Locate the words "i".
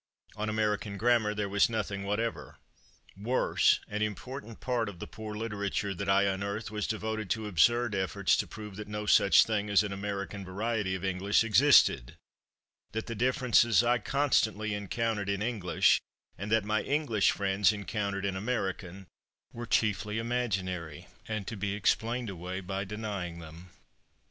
6.09-6.23, 13.83-13.99